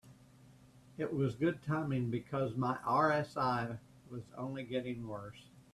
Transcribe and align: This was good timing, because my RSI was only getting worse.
This 0.97 1.11
was 1.11 1.35
good 1.35 1.61
timing, 1.61 2.09
because 2.09 2.55
my 2.57 2.75
RSI 2.87 3.77
was 4.09 4.23
only 4.35 4.63
getting 4.63 5.07
worse. 5.07 5.51